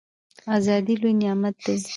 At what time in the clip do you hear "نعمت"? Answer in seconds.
1.21-1.55